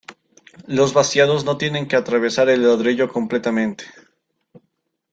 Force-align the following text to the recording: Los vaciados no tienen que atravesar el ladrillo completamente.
Los 0.65 0.93
vaciados 0.95 1.45
no 1.45 1.57
tienen 1.59 1.87
que 1.87 1.95
atravesar 1.95 2.49
el 2.49 2.63
ladrillo 2.63 3.07
completamente. 3.07 3.85